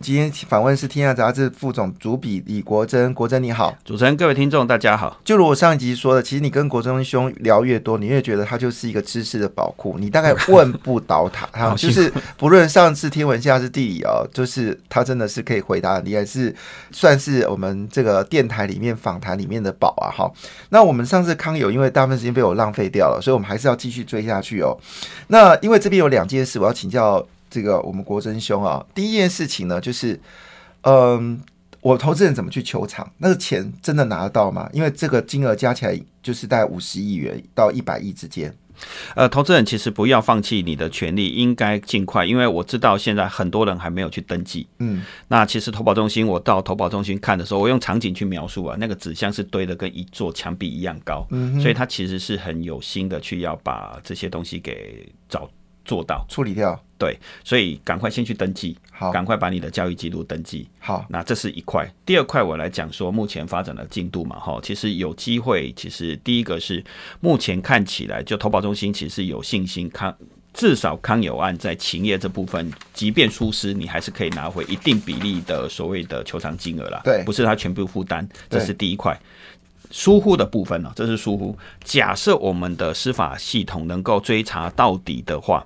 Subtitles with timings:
[0.00, 5.18] 今天访问是《天下杂志》副总主笔李国珍，国珍你好，主持人各位听众大家好。
[5.24, 16.54] 就如我上一集说的，其实你跟国珍兄聊越多，你越觉得他就是一个知识的宝库，你大概问不倒他， 他就是不论上次天文下是地理哦，就是他真的是可以回答，你还是
[16.92, 20.14] 算是我们这个电台里面访谈里面的宝啊。
[20.16, 20.30] 哈，
[20.68, 24.78] 那我们上次康友因为大部分时间被我浪费掉了，所以我们还是要继续追下去哦。
[25.26, 27.26] 那因为这边有两件事，我要请教。
[27.50, 30.20] 这个我们国珍兄啊，第一件事情呢，就是，
[30.82, 31.40] 嗯，
[31.80, 33.10] 我投资人怎么去求场？
[33.18, 34.68] 那个钱真的拿得到吗？
[34.72, 38.54] 因为这个金额加起来就是大概五十亿元到一百亿之间。
[39.16, 44.68] 呃，投资人其实不要放弃你的权利，应该尽快，因为我知道现在很多人还没有去登记。
[44.78, 55.50] 嗯，那其实投保中心，我到投保中心看的时候，我用场景去描述啊，那个纸箱是堆的跟一座墙壁一样高，嗯，所以他其实是很有心的去要把这些东西给找
[55.88, 56.78] 做到处理掉。
[56.98, 60.68] 对，所以赶快先去登记，好，赶快把你的交易记录登记。
[60.80, 61.88] 好，那这是一块。
[62.04, 65.72] 第二块我来讲说目前发展的进度嘛，哈，其实有机会。
[65.76, 66.84] 其实第一个是
[67.20, 70.12] 目前看起来，就投保中心其实有信心，康
[70.52, 77.00] 至少康有案在勤业这部分，即便疏失，你还是可以拿回一定比例的所谓的求偿金额啦。
[77.04, 79.16] 对，不是他全部负担，这是第一块。
[79.92, 81.56] 疏忽的部分呢，这是疏忽。
[81.84, 85.64] 假设我们的司法系统能够追查到底的话。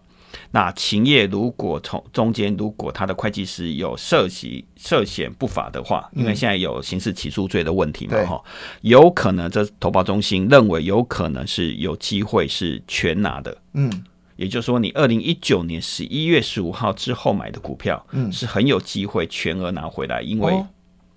[0.51, 8.43] 那秦业如果从中间，如果他的会计师有涉及涉嫌不法的话，因为现在有刑事起诉罪的问题嘛，哈，
[8.83, 14.05] 有可能这投保中心认为有可能是有机会是全拿的，嗯，
[14.37, 20.65] 也就是说，你二零一九年十一月十五号之后买的股票，嗯，是很有机会全额拿回来，因为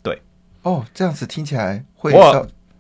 [0.02, 0.22] 对，
[0.64, 2.14] 哦，这样子听起来会。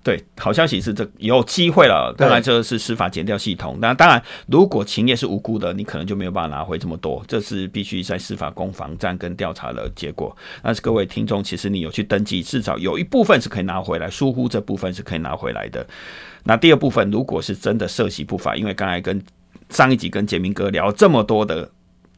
[0.06, 2.14] 对，好消息是这有机会了。
[2.16, 3.76] 当然，这是司法减掉系统。
[3.82, 7.26] 那当然，如果秦业是无辜的，你可能就没有办法拿回这么多。
[7.28, 10.38] 这是必须在司法攻防战跟调查的结果。
[10.62, 14.08] 但是各位听众，其实你有去登记，至少有一部分是可以拿回来。
[14.08, 15.84] 疏忽这部分是可以拿回来的。
[16.44, 19.20] 那第二部分，如果是真的涉及不法，因为刚才跟
[19.72, 21.72] 上一集跟杰明哥聊这么多的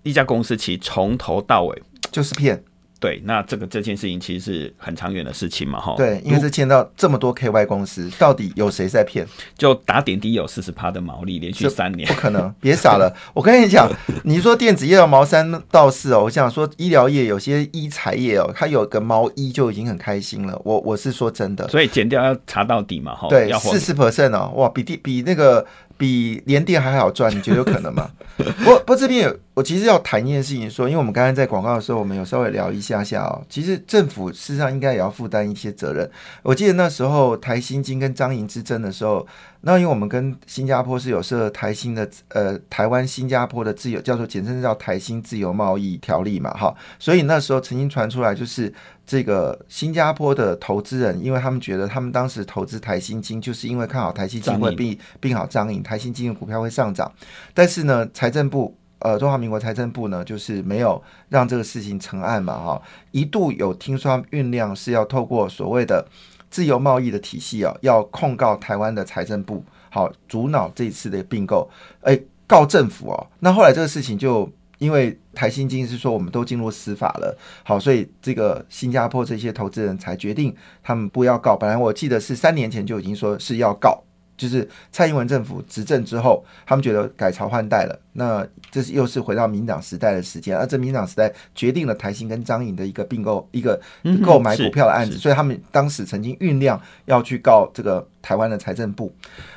[0.04, 1.82] 一家公司，其实从头到尾
[2.12, 2.62] 就是骗。
[3.00, 5.94] 对，那这个这件事情其实是很长远的事情嘛，哈。
[5.98, 9.28] 对，因为是见到这么多 KY 公司，到底有谁在骗？
[9.58, 13.16] 就打点滴有四十趴的毛利，连续三年，不可能，别傻了。
[13.34, 13.90] 我跟你讲，
[14.24, 20.60] 你说电子业的毛三到四哦，我想说医疗业有些医材业哦，它有个毛一就已经很开心了。
[20.64, 23.28] 我我是说真的，所以减掉要查到底嘛，哈。
[23.30, 25.66] 对，四十 percent 哦，哇，比第比那个。
[25.98, 28.10] 比连电还好赚，你觉得有可能吗？
[28.38, 33.42] 不不，这边有我其实要谈一件事情，说，因为我们刚刚在广告的时候，我们有稍微聊一下下哦。
[33.50, 36.08] 其实政府事实上应该也要负担一些责任。
[36.44, 39.26] 我记得那时候台新金跟张营之争的时候，
[39.68, 48.74] 那因为我们跟新加坡是有设台新的呃台湾新加坡的自由叫做简称叫台新自由贸易条例嘛，哈，所以那时候曾经传出来就是。
[49.10, 57.10] 这个新加坡的投资人，因为他们觉得他们当时投资台新金，就是因为看好台新金会并并好张颖，台新金的股票会上涨。
[57.54, 66.06] 但是呢，财政部呃中华民国财政部呢，就是没有让这个事情成案嘛，哈，一度有听说酝酿是要透过所谓的
[66.50, 71.70] 自由贸易的体系啊，要控告台湾的财政部，好阻挠这次的并购，
[72.02, 73.28] 哎，告政府哦。
[73.40, 74.52] 那后来这个事情就。
[74.80, 81.58] 因为台新金是说我们都进入司法了，好，所以这个新加坡这些投资人才决定他们不要告。
[81.58, 84.04] 本来我记得是三年前就已经说是要告。
[84.38, 93.82] 就是蔡英文政府执政之后，他们觉得改朝换代了，那这是又是回到民党时代的时间，而这民党时代决定了台新跟张颖的一个并购、一个
[94.24, 99.12] 购买股票的案子，所以他们当时曾经酝酿要去告这个台湾的财政部。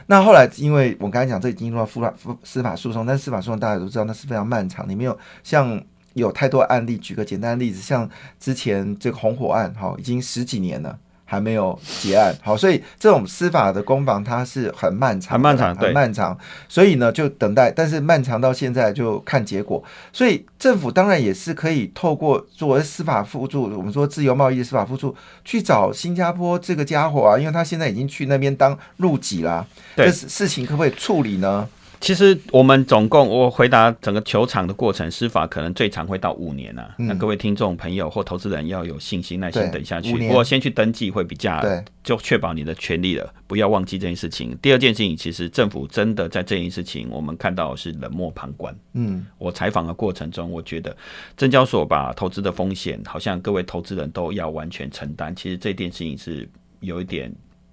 [0.06, 5.78] 那后来，因为我刚才讲这已经入到法司法诉讼，但司法诉讼大家都知道那是非常漫长，你没有像
[6.14, 6.96] 有太多案例。
[6.96, 8.08] 举个简单的例子，像
[8.38, 10.98] 之前这个红火案，哈，已经十几年了。
[11.30, 16.36] 还没有结案，好，所以这种司法的攻防它是很漫长，很漫长，很漫长，
[16.68, 19.80] 所以呢就等待，但是漫长到现在就看结果，
[20.12, 31.68] 所以政府当然也是可以透过作为司法辅助，我们说自由贸易的司法辅助去找新加坡这个家伙啊，因为他现在已经去那边当入籍啦，这事情可不可以处理呢？
[32.00, 36.94] 其实我们总共，我回答整个球场的过程，司法可能最长会到五年啊。
[36.96, 40.16] 那各位听众朋友或投资人要有信心、耐心等下去。
[40.16, 41.62] 不过先去登记会比较，
[42.02, 44.56] 就确保你的权利了，不要忘记这件事情。
[44.62, 48.74] 第二件事情，其实政府真的在这件事情，我们看到是冷漠旁观。
[48.94, 50.96] 嗯，我采访的过程中，我觉得
[51.36, 55.36] 证交所把投资的风险，好像各位投资人都要完全承担。
[55.36, 56.48] 其实这件事情是
[56.80, 57.30] 有一点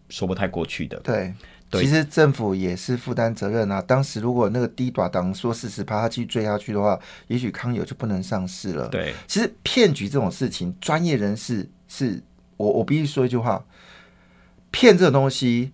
[0.09, 0.99] 说不太过去的。
[0.99, 1.33] 对。
[1.69, 3.81] 其实政府也是负担责任啊。
[3.81, 6.97] 当时如果那个低短档说四十趴，他继续追下去的话，
[7.27, 8.87] 也许康友就不能上市了。
[8.87, 12.23] 对，其实骗局这种事情，专业人士是
[12.55, 13.65] 我我必须说一句话，
[14.71, 15.73] 骗这个东西，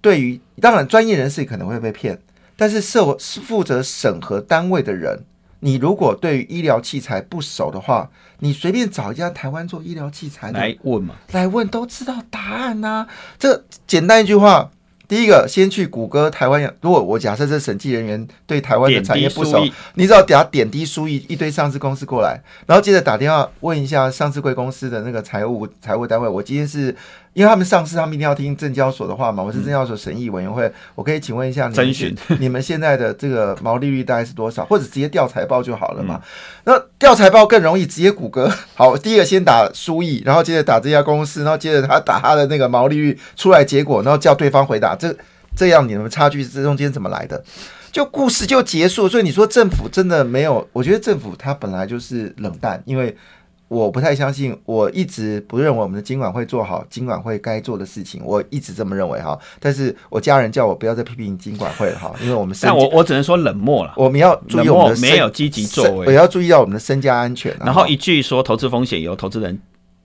[0.00, 2.20] 对于当然专业人士可能会被骗，
[2.56, 5.24] 但是社是负责审核单位的人，
[5.58, 8.08] 你如果对于医疗器材不熟的话，
[8.38, 13.08] 你随便找一家台湾做医疗器材来问嘛，来问都知道答案呐。
[13.36, 14.70] 这简单一句话。
[15.06, 16.62] 第一个，先去谷歌台湾。
[16.80, 19.64] 如果我假设这审计人员对台湾的产业不熟，
[19.94, 26.94] 你只要给他点滴输一一堆上市公司过来，然后接着打电话问一下上市贵公司的那个财务财务单位，我今天是。
[27.34, 29.42] 因为他们上市，他们一定要听证交所的话嘛。
[29.42, 31.68] 我是证交所审议委员会，我可以请问一下，
[32.38, 34.64] 你们现在的这个毛利率大概是多少？
[34.64, 36.20] 或者直接调财报就好了嘛？
[36.64, 38.48] 那调财报更容易，直接谷歌。
[38.74, 44.94] 好，第一个先打输益，然后接着打这家公司，然后接着他打他的那个毛利率出来结果，然后叫对方回答。
[44.94, 45.12] 这
[45.56, 47.42] 这样你们差距这中间怎么来的？
[47.90, 49.08] 就故事就结束。
[49.08, 50.68] 所以你说政府真的没有？
[50.72, 53.16] 我觉得政府它本来就是冷淡，因为。
[53.68, 59.38] 我不太相信，我一直不认为我们的监管会做好监管会该做的事情，我一直这么认为哈。
[59.58, 63.94] 但是我家人叫我不要再批评监管会了哈， 因为我们但我我只能说冷漠了。
[63.96, 67.56] 我们要注意我们的没有积极作为，我要注意到我们的身家安全。
[67.60, 69.58] 然后一句说投资风险由投资人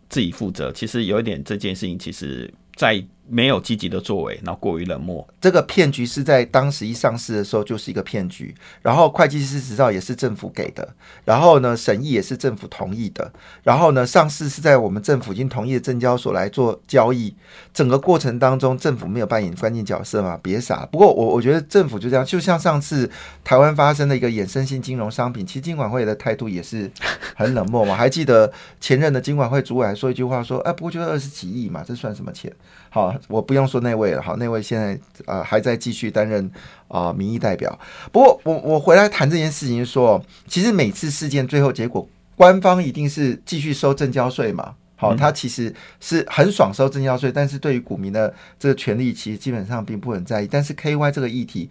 [0.09, 3.03] 自己负责，其实有一点这件事情，其实在。
[3.29, 5.25] 没有积极的作为，然后过于冷漠。
[5.39, 10.87] 这个骗局是在当时一上市的时候就是一个骗局，然后会计师执照也是政府给的，
[11.23, 13.31] 然后呢审议也是政府同意的，
[13.63, 17.33] 然后呢上市是在我们政府已经同意的证交所来做交易。
[17.73, 20.37] 整个过程当中，政府没有扮演关键角色嘛？
[20.41, 20.85] 别傻。
[20.91, 23.09] 不过我我觉得政府就这样，就像上次
[23.43, 26.91] 台湾发生的一个衍生性金融商品，其实金管会的态度也是
[27.35, 27.95] 很冷漠嘛。
[27.95, 28.51] 还记得
[28.81, 32.51] 前任的金管会主委还说一句话说：“哎，不过就二十几亿嘛，这算什么钱？”
[32.89, 33.15] 好。
[33.27, 36.49] 我不用说那位了，好，那位现在呃还在继续担任
[36.87, 37.79] 啊民意代表。
[38.11, 44.75] 不过我我回来谈这件事情，说其实每次事件最后结果，官方一定是继续收正交税嘛。
[44.95, 50.47] 好，他其实是很爽收增交税，但是对于股民的这个权利，其实基本上并不很在意。
[50.49, 51.69] 但是 KY 这个议题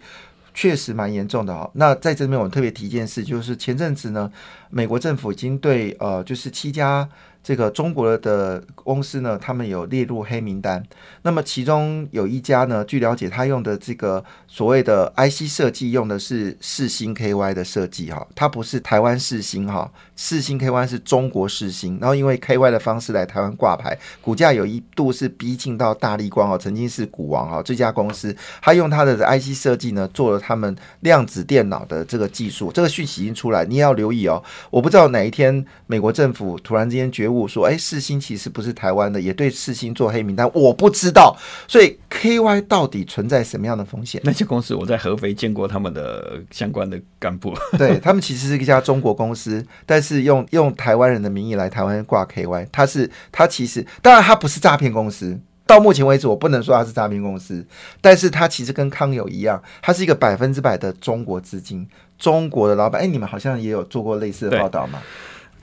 [0.53, 1.69] 确实蛮严重的哈。
[1.73, 4.31] 那在这边我特别提一件事，就是前阵子呢，
[4.71, 7.07] 美国政府已经对呃就是七家。
[7.49, 10.83] 这个中国的公司呢，他们有列入黑名单。
[11.23, 21.97] 那么其中有一家呢，据了解，他用的这个所谓的 IC 设计用的是四星 KY 的设计哈，它不是台湾四星哈，四星 KY 是中国四星。
[21.99, 27.63] 然后因为 KY 的方式来台湾挂牌，股价有一度是逼近到大力光哦，曾经是股王哦。
[27.65, 32.71] 这家公司他用他的 IC 设计呢，做了他们量子电脑的这个技术。
[32.71, 34.43] 这个讯息已经出来，你也要留意哦。
[34.69, 37.38] 我不知道哪一天美国政府突然之间觉悟。
[37.39, 41.35] 我说：“哎，四星其实不是台湾的，也对四星做黑名单，我不知道。
[41.67, 44.21] 所以 KY 到底存在什么样的风险？
[44.23, 57.65] 那些公司我在合肥见过他们的相关的干部，对他们其实是一家中国公司，但是用用台湾人的名义来台湾挂 KY，他是他其实当然他不是诈骗公司，到目前为止我不能说他是诈骗公司，
[58.01, 63.01] 但是他其实跟康友一样，他是一个百分之百的中国资金，中国的老板。
[63.01, 64.99] 哎，你们好像也有做过类似的报道吗？”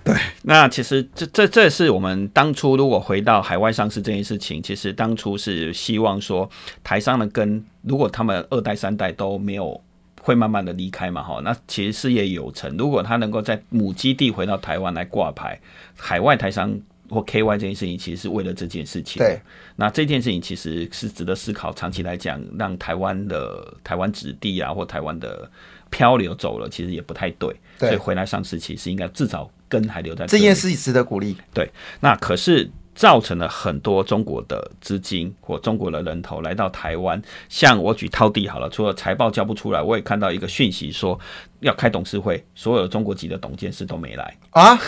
[0.06, 6.48] 对，那其实这这这是我们当初如果回到海外上市这件事情，其实当初是希望说
[6.84, 9.82] 台商的根，如果他们二代三代都没有
[10.22, 12.76] 会慢慢的离开嘛，哈，那其实事业有成。
[12.76, 15.60] 如果他能够在母基地回到台湾来挂牌，
[15.96, 16.78] 海外台商
[17.10, 19.18] 或 KY 这件事情，其实是为了这件事情。
[19.18, 19.40] 对，
[19.75, 25.50] 那这件事情其实是值得思考，长期来讲，让台湾的台湾子弟啊，或台湾的
[25.90, 27.52] 漂流走了，其实也不太对。
[27.80, 29.50] 所以回来上市，其实应该至少。
[29.68, 31.37] 根还留在这件事值得鼓励。
[31.52, 31.70] 对，
[32.00, 37.20] 那可是造成了很多中国的资金或中国的人头来到台湾。
[37.49, 41.18] 像我举涛地好了，除了财报交不出来，我也看到一个讯息说
[41.61, 44.78] 要开董事会，所有中国籍的董监事都没来啊。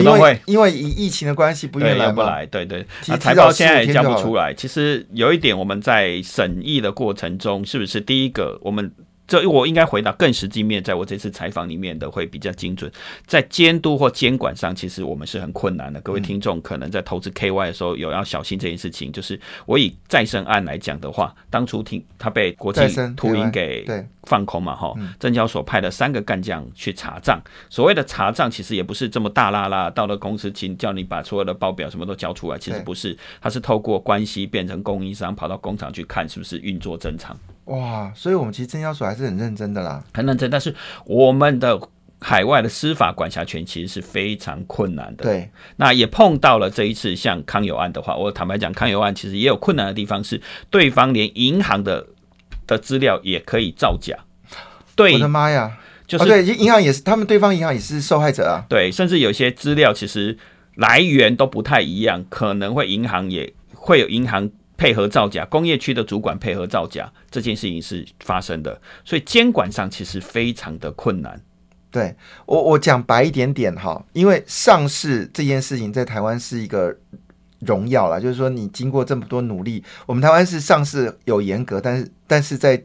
[0.00, 2.46] 因为因为疫疫情的关系不愿来不来。
[2.46, 2.86] 对对，
[3.18, 4.52] 财报现在也交不出来。
[4.54, 8.92] 其实有一点，我们在审议的过程中，是不是第一个我们？
[9.28, 12.90] 这我应该回答更实际面，在我这次采访里面的会比较精准。
[13.26, 16.00] 在监督或监管上，其实我们是很困难的。
[16.00, 19.12] 各位听众可能在投资 KY 的时候有要小心这件事情。
[19.12, 22.80] 就是我以再生案来讲的话，当初听他被国际
[23.14, 23.86] 秃鹰给
[24.22, 27.38] 放空嘛，哈，证交所派了三个干将去查账。
[27.68, 37.38] 所谓的查账，其实也不是这么大拉拉，到了公司请叫你把所有的报表什么都交出来，其实不是，他是透过关系变成供应商，跑到工厂去看是不是运作正常。
[37.68, 40.50] 哇，所以我们其实证交所还是很认真的啦，很认真。
[40.50, 41.78] 但是我们的
[42.18, 45.24] 海外的司法管辖权其实是非常困难的。
[45.24, 52.06] 对，那也碰到了这一次像康友案的话，我坦白讲，康友案其实也有困难的地方，是对方连银行的
[52.66, 54.16] 的资料也可以造假。
[54.96, 55.76] 对，我的妈呀！
[56.06, 58.64] 就是对银行也是，他们对方银行也是受害者啊。
[58.66, 60.38] 对，甚至有些资料其实
[60.76, 64.50] 来源都不太一样，可能会银行也会有银行。
[64.78, 71.38] 配合造假，工业区的主管配合造假，这件事情是发生的，所以监管上其实非常的困难。
[71.90, 72.14] 对
[72.46, 76.96] 我，我讲白一点点哈，因为上市这件事情在台湾是一个
[77.58, 82.80] 荣耀了，就是说你经过这么多努力，我们台湾是上市有严格，但是但是在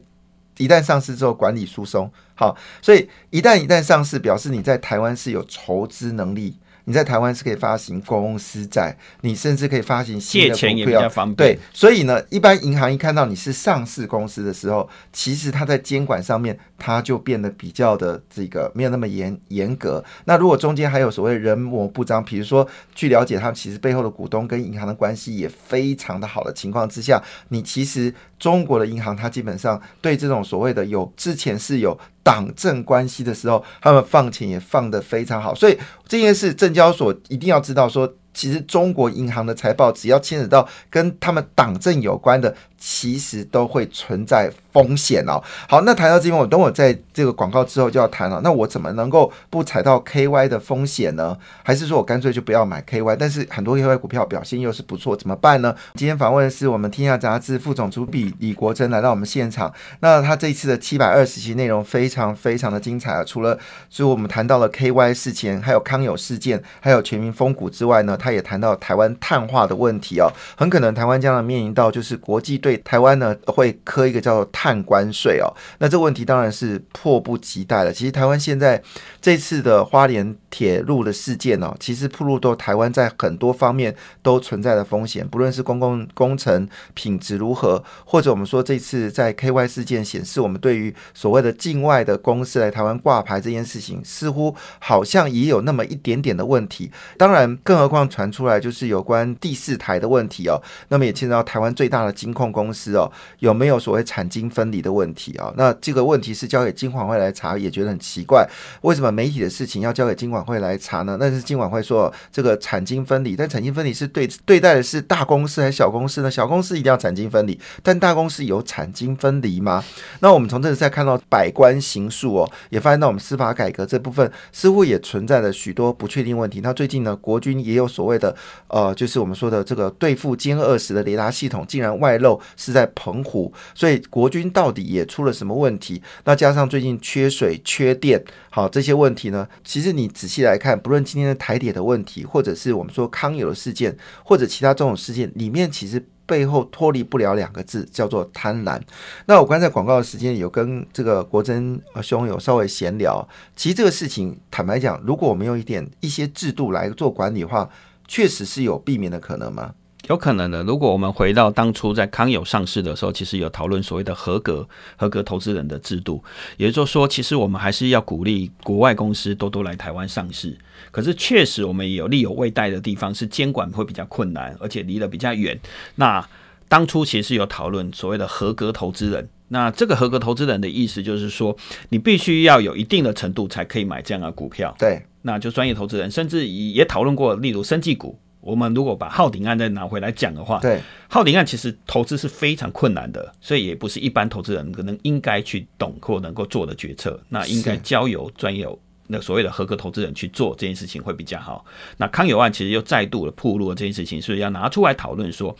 [0.56, 6.56] 一旦上市之后管理疏松，好，所以一旦一旦上市，表示你在台湾是有筹资能力。
[6.84, 10.56] 你在台湾是可以发行公司债，你甚至可以发行新的股
[10.90, 20.04] 票，对，所以呢，一般银行一看到你是上市公司的时候，其实它在监管上面，它就变得比较的这个没有那么严严格。
[20.26, 31.98] 那如果中间还有所谓人模不张，比如说据了解，他们其实背后的股东跟银行的关系也非常的好的情况之下，你其实中国的银行它基本上对这种所谓的有之前是有。
[32.24, 35.78] 党政关系的时候，他们放钱也放得非常好，所以
[36.08, 38.12] 这件事证交所一定要知道说。
[38.36, 45.40] 其实中国银行的财报，只要牵扯到跟他们党政有关的，其实都会存在风险哦。
[45.68, 48.40] 好，那谈到这边，我等我在这个广告之后就要谈了。
[48.42, 51.38] 那我怎么能够不踩到 KY 的风险呢？
[51.62, 53.16] 还是说我干脆就不要买 KY？
[53.18, 55.74] 但是很多 KY 股票表现又是不错，怎么办呢？
[55.94, 59.72] 今天访问的是我们天下杂志副总主笔李国珍来到我们现场。
[60.00, 63.22] 那他这一次的七百二十期内容非常非常的精彩啊！
[63.24, 63.56] 除了
[63.88, 68.16] 就我们谈到了 KY 事件，还有康友事件，还有全民风股之外呢？
[68.16, 77.92] 他也谈到台湾碳化的问题哦，很可能台湾将来面临到就是国际对台湾呢会科一个叫做碳关税哦，那这个问题当然是迫不及待了。
[77.92, 78.82] 其实台湾现在
[79.20, 96.90] 这次的花莲铁路的事件哦，其实铺路都台湾在很多方面都存在的风险，不论是公共工程品质如何，或者我们说这次在 KY 事件显示，我们对于所谓的境外的公司来台湾挂牌这件事情，似乎好像也有那么一点点的问题。
[97.18, 98.08] 当然，更何况。
[98.14, 105.52] 传出来就是有关第四台的问题哦，那么也牵扯到台湾最大的金控公司哦，有没有所谓产金分离的问题啊？
[105.56, 108.48] 那这个问题是交给金管会来查，也觉得很奇怪，
[108.82, 111.16] 为什么媒体的事情要交给金管会来查呢？
[111.18, 116.30] 那是金管会说这个产金分离，但产金分离是对对待的是大公司还是小公司呢？
[116.30, 119.84] 小公司一定要产金分离，但大公司有产金分离吗？
[120.20, 126.60] 那我们从这里再看到百官行诉哦，也发现到我们司法改革这部分似乎也存在了许多不确定问题。
[126.62, 128.34] 那最近呢，国军也有所谓的
[128.68, 136.02] 呃，就是我们说的这个对付歼二十的雷达系统竟然外漏是在澎湖，所以国军到底也出了什么问题？
[136.24, 139.48] 那加上最近缺水、缺电，好这些问题呢？
[139.62, 148.80] 其实你仔细来看，不论今天的台铁的问题，或者是我们说康友的事件，或者其他这种事件里面，其实背后脱离不了两个字，叫做贪婪。
[149.26, 157.68] 那我刚才广告的时间有跟这个国珍兄有稍微闲聊，其实这个事情坦白讲，如果我们用一点一些制度来做管理的话，
[158.06, 159.74] 确实是有避免的可能吗？
[160.08, 160.62] 有可能的。
[160.62, 166.22] 如果我们回到当初在康友上市的时候，其实有讨论所谓的合格合格投资人的制度，
[166.56, 170.56] 也就是说，其实我们还是要鼓励国外公司多多来台湾上市。
[170.90, 175.58] 可是确实我们也有利有未待的地方，是监管会比较困难，而且离得比较远。
[175.96, 176.26] 那
[176.68, 179.28] 当初其实有讨论所谓的合格投资人。
[179.48, 181.56] 那这个合格投资人的意思就是说，
[181.90, 184.74] 你必须要有一定的程度才可以买这样的股票。
[184.78, 185.02] 对。
[185.22, 188.18] 那就专业投资人，甚至也讨论过，例如生技股。
[188.44, 197.18] 我们如果把浩鼎案再拿回来讲的话，对，浩鼎案其实投资是非常困难的，所以也不是一般投资人可能应该去懂或能够做的决策。
[197.30, 198.68] 那应该交由专业
[199.06, 201.64] 那所谓的合格投资人去做这件事情会比较好。
[201.96, 205.54] 那康友案其实又再度的铺路了这件事情，所以要拿出来讨论说，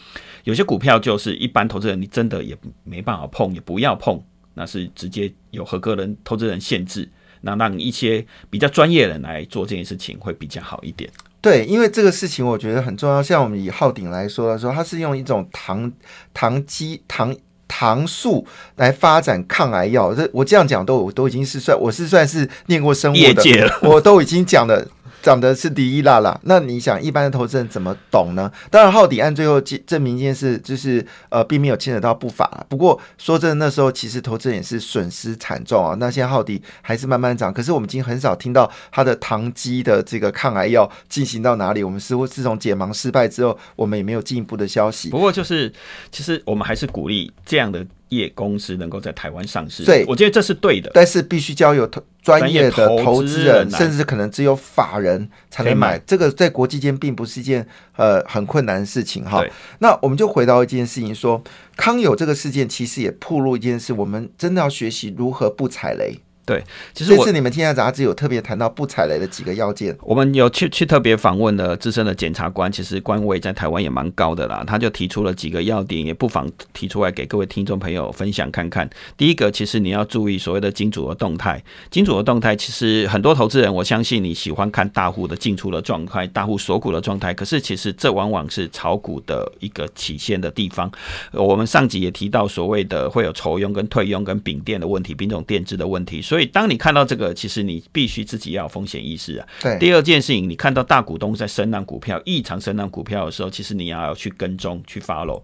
[0.45, 4.23] 有些股票就是一般投资人你真的也没办法碰，也不要碰，
[4.55, 7.09] 那是直接有合格人投资人限制。
[7.43, 11.11] 那让一些比较专业的人来做这件事情会比较好一点。
[11.45, 13.23] 对，因为这个事情我觉得很重要。
[13.23, 15.93] 像我们以浩鼎来说的时候，它是用一种糖
[16.33, 17.37] 糖基糖。
[17.67, 18.47] 糖素
[18.77, 20.15] 来发展抗癌药。
[20.15, 24.87] 这我这样讲都我都已经是算我是算是念过生物的，我都已经讲了。
[25.25, 28.53] 讲的是第一啦啦，那你想一般的投资人怎么懂呢？
[28.71, 32.67] 当然，浩底案最后证明一件事，就是呃，并没有牵扯到不法。
[32.69, 35.97] 不过说真的，那时候其实投资人也是损失惨重啊。
[35.99, 41.83] 那现在浩底还是慢慢涨，可是我们已经很少听到它的糖基的这个抗癌药进行到哪里。
[41.83, 45.09] 我们似乎自从解盲失败之后，我们也没有进一步的消息。
[45.09, 45.73] 不过就是，
[46.13, 47.87] 其实我们还是鼓励这样的。
[48.15, 50.91] 业公司能够在台湾上市，对，我觉得这是对的。
[50.95, 55.99] 但是必须交由投专业的投资人，甚至可能只有法人才能买。
[56.07, 57.67] 这个在国际间并不是一件
[57.97, 59.45] 呃很困难的事情哈。
[59.81, 61.43] 那我们就回到一件事情，说
[61.77, 66.21] 康友这个事件其实也暴露一件事，我们真的要学习如何不踩雷。
[66.47, 69.97] 对，其实这次你们《天下杂志》有特别谈到不踩雷的几个要件。
[70.03, 74.63] 我们有去去特别访问了资深的检察官，其实官位在台湾也蛮高的啦。
[74.67, 78.89] 他就提出了几个要点，也不妨提出来给各位听众朋友分享看看。
[79.17, 81.63] 第一个，其实你要注意所谓的金主的动态。
[81.91, 87.33] 金主的动态，其实很多投资人，我相信你喜欢看大户的进出的状态，大户锁股的状态。
[87.33, 90.93] 可是其实这往往是炒股的一个体现的地方。
[91.33, 96.21] 我们上集也提到，所谓的会有筹佣跟退佣跟丙店的问题，丙种垫资的问题。
[96.21, 99.47] 所以当你看到这个，其实你必须自己要有风险意识啊。
[99.61, 99.79] 对。
[99.79, 105.43] 第二件事情，你看到大股东在升浪股票、异常升浪股票的时候，其实你要去跟踪、去 follow。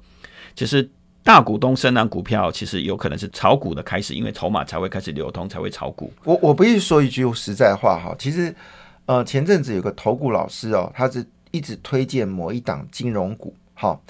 [0.54, 0.88] 其实
[1.23, 6.12] 大股东升浪股票，其实有可能是炒股的开始，因为筹码才会开始流通，才会炒股。
[6.25, 8.54] 我我不是说一句实在话哈，其实
[9.06, 14.02] 呃，前阵子有个投顾老师哦，他是一直推荐某一档金融股，好。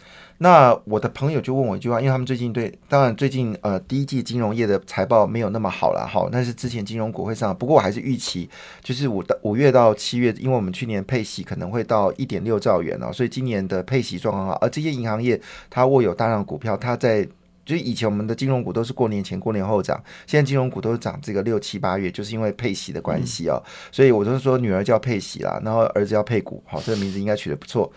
[0.42, 8.49] 那我的朋友就问我一句话，因为他们最近对，当然最近呃第一季金融业的财报没有那么好了哈，那是之前金融股会上，不过我还是预期，
[8.82, 17.28] 就是五到五月到七月，因为我们去年配息可能会到一点六兆元哦，所以今年的配息状况好，而这些银行业它握有大量股票，它在
[17.64, 23.62] 就是以前我们的金融股都是过年前过年后涨，现在金融股都是涨这个六七八月，就是因为配息的关系哦，
[23.93, 27.90] 所以我就是说女儿叫配息啦，然后儿子叫配股，好，这个名字应该取得不错。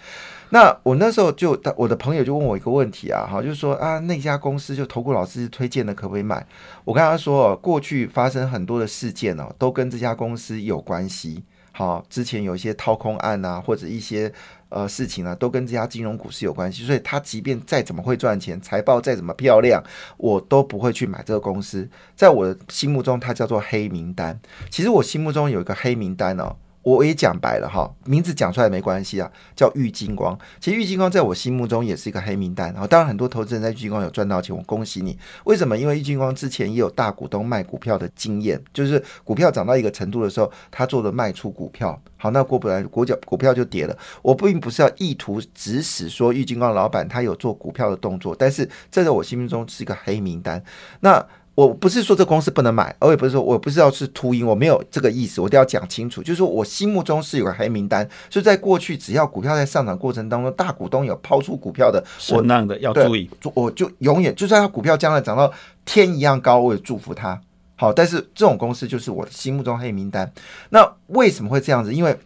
[0.49, 6.45] 那我那时候就，我的朋友就问我一个问题啊，哈，就是说啊，那家公司就投顾老师推荐的，可不可以买？
[6.83, 11.43] 我跟他说，过去发生很多的事件哦，都跟这家公司有关系。
[11.71, 14.31] 好，之前有一些掏空案啊，或者一些
[14.73, 16.83] 呃事情呢，都跟这家金融股市有关系。
[16.83, 19.81] 所以，他即便再怎么会赚钱，财报再怎么漂亮，
[20.17, 21.87] 我都不会去买这个公司。
[22.15, 24.39] 在我的心目中，它叫做黑名单。
[24.69, 26.55] 其实我心目中有一个黑名单哦。
[26.83, 30.37] 我也讲白了哈，名字讲出来没关系啊，叫玉金光。
[30.59, 32.71] 其实玉金光在我心目中也是一个黑名单。
[32.73, 35.17] 然后当然很多投资人在玉金光有赚到钱，我恭喜你。
[35.45, 35.77] 为什么？
[35.77, 41.99] 因为玉金光之前也有大股东卖股票的经验，就是股票涨到一个程度的时候，他做的卖出股票。
[42.17, 43.97] 好，那过不来，股脚股票就跌了。
[44.21, 50.61] 我并不是要意图指使说玉金光老板他有做股票的动作，但是这在我心目中是一个黑名单。
[50.99, 51.25] 那。
[51.55, 56.23] 我不是说这公司不能买，我也不是说我不是要是秃鹰，我没有这个意思，我都要讲清楚。
[56.23, 65.53] 就是说我心目中是有个黑名单，所以在过去只要股票在上涨过程当中，大股东有抛出股票的，我那的要注意，我就永远就算他股票将来涨到
[65.85, 67.39] 天一样高，我也祝福他。
[67.75, 70.33] 好，但是这种公司就是我心目中黑名单。
[70.69, 71.93] 那为什么会这样子？
[71.93, 72.17] 因为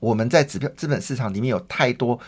[0.00, 2.18] 我们在纸票资本市场里面有太多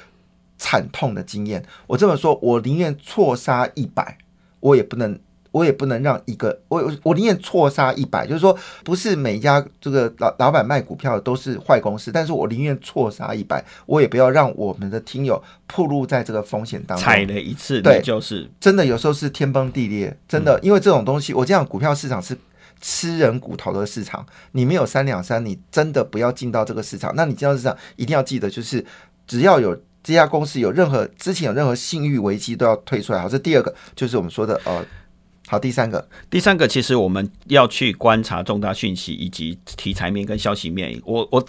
[0.58, 1.64] 惨痛的经验。
[1.86, 4.18] 我这么说，我宁愿错杀一百，
[4.60, 5.18] 我也不能。
[5.52, 17.04] 我也不能让一个我我宁愿错杀一百，就是说不是每一家这个老老板卖股票都是坏公司，但是我宁愿错杀一百，我也不要让我们的听友暴露在这个风险当中。
[17.04, 22.38] 踩了一次，对，就是真的有时候是天崩地裂，真的，因为这种东西，我这样股票市场是
[22.80, 27.12] 吃人骨头的市场，你没有三两三，你真的不要进到这个市场。
[27.16, 28.84] 那你进到市场一定要记得，就是
[29.26, 33.20] 只要有这家公司有任何之前有任何信誉危机，都要退出来。
[33.20, 34.84] 好，这第二个就是我们说的呃。
[35.50, 40.96] 好，第三个，第三个，其实我们要去观察重大讯息以及题材面跟消息面。
[41.04, 41.44] 我我。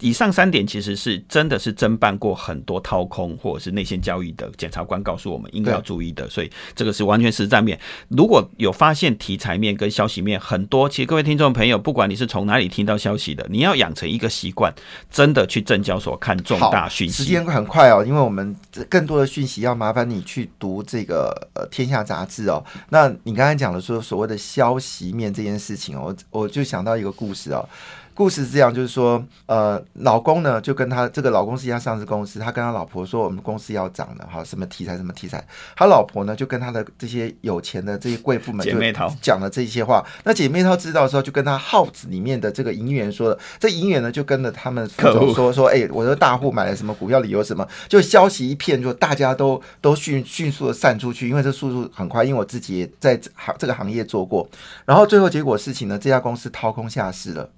[0.00, 7.78] 以上三点其实是真的是侦办过很多掏空或者是内线交易的检察官告诉我们应该要注意的，所以这个是完全实战面。
[8.08, 14.74] 如果有发现题材面跟消息面很多，其实各位听众朋友，不管你是从哪里听到消息的，你要养成一个习惯，
[15.10, 17.22] 真的去证交所看重大讯息。
[17.22, 18.54] 时间很快哦，因为我们
[18.88, 22.64] 更多的讯息要麻烦你去读这个呃《天下杂志》哦。
[22.88, 27.68] 那你刚才讲的说所谓的消息面这件事情哦，我我就想到一个故事哦。
[28.14, 35.44] 故事是这样，就是说，呃，老公呢就跟他这个老公是一家上市公司，他跟他老婆说，我们公司要涨了，哈，什么题材什么题材。
[35.76, 40.04] 他老婆呢就跟他的这些有钱的这些贵妇们姐妹淘讲了这些话。
[40.22, 54.48] 那姐妹淘知道的时候，就跟他号子里面的这个营业员说了，这营业员呢就跟着他们副总说说，哎，我的大户买了什么股票，理由什么，就消息一片，就大家都都迅迅速的散出去，因为这速度很快，因为我自己也在行这个行业做过。
[54.84, 57.50] 然后最后结果事情呢，这家公司掏空下市了。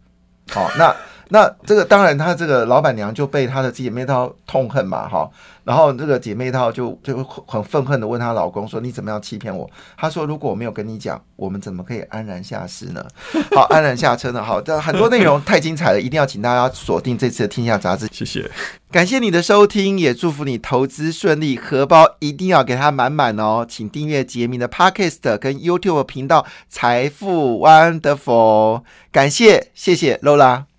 [0.52, 0.94] 好，那
[1.28, 5.28] 那这个当然，她这个老板娘就被她的姐妹淘痛恨嘛，哈。
[5.64, 13.04] 然后这个姐妹淘就就很愤恨的问她老公说：“你怎么样欺骗我？”她说：“如果我没有跟你讲，我们怎么可以安然下市呢？”
[13.50, 14.40] 好，安然下车呢？
[14.40, 18.06] 好，这很多内容太精彩了，一定要请大家锁定这次的《天下杂志》。
[18.12, 18.48] 谢谢，
[18.92, 23.66] 感谢你的收听，也祝福你投资顺利，荷包一定要给它满满哦。
[23.68, 28.78] 请订阅杰明的 Podcast 跟 YouTube 频道《财富 Wonderful》。
[29.10, 30.75] 感谢，谢谢 Lola。